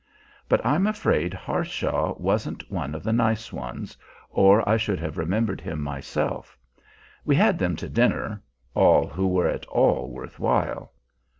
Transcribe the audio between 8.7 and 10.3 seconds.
all who were at all